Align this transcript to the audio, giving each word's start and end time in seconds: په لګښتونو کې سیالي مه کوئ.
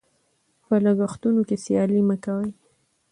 په 0.67 0.75
لګښتونو 0.83 1.41
کې 1.47 1.55
سیالي 1.65 2.01
مه 2.07 2.15
کوئ. 2.23 2.49